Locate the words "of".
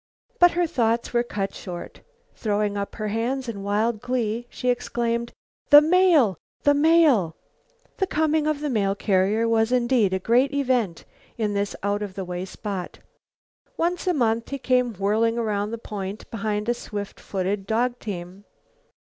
8.47-8.61, 12.01-12.15